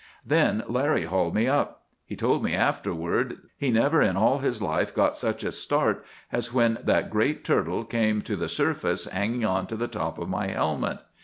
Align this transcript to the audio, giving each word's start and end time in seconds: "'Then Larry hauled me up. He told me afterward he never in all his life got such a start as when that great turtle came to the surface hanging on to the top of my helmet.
"'Then 0.25 0.63
Larry 0.67 1.03
hauled 1.03 1.35
me 1.35 1.45
up. 1.47 1.83
He 2.07 2.15
told 2.15 2.43
me 2.43 2.55
afterward 2.55 3.37
he 3.55 3.69
never 3.69 4.01
in 4.01 4.17
all 4.17 4.39
his 4.39 4.59
life 4.59 4.95
got 4.95 5.15
such 5.15 5.43
a 5.43 5.51
start 5.51 6.03
as 6.31 6.51
when 6.51 6.79
that 6.83 7.11
great 7.11 7.45
turtle 7.45 7.83
came 7.83 8.23
to 8.23 8.35
the 8.35 8.49
surface 8.49 9.05
hanging 9.05 9.45
on 9.45 9.67
to 9.67 9.75
the 9.75 9.85
top 9.87 10.17
of 10.17 10.27
my 10.27 10.47
helmet. 10.47 10.97